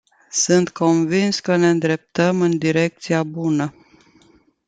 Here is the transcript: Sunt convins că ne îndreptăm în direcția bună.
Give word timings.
Sunt 0.31 0.69
convins 0.69 1.39
că 1.39 1.55
ne 1.55 1.69
îndreptăm 1.69 2.41
în 2.41 2.57
direcția 2.57 3.23
bună. 3.23 3.73